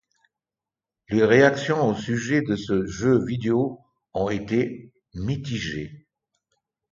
Les 1.09 1.23
réactions 1.23 1.87
au 1.89 1.93
sujet 1.93 2.41
de 2.41 2.55
ce 2.55 2.87
jeu 2.87 3.23
vidéo 3.23 3.81
ont 4.15 4.31
été 4.31 4.91
mitigées. 5.13 6.07